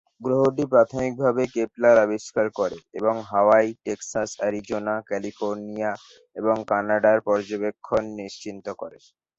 [0.21, 5.91] গ্রহটি প্রাথমিকভাবে কেপলার আবিষ্কার করে, এবং হাওয়াই, টেক্সাস, অ্যারিজোনা, ক্যালিফোর্নিয়া
[6.35, 8.97] এবং কানাডার পর্যবেক্ষণ নিশ্চিত করে।